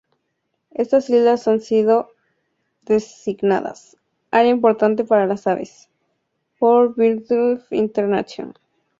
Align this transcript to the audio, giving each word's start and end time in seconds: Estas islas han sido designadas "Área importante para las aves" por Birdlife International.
Estas 0.71 1.11
islas 1.11 1.47
han 1.47 1.61
sido 1.61 2.09
designadas 2.87 3.97
"Área 4.31 4.49
importante 4.49 5.03
para 5.03 5.27
las 5.27 5.45
aves" 5.45 5.89
por 6.57 6.95
Birdlife 6.95 7.65
International. 7.75 8.55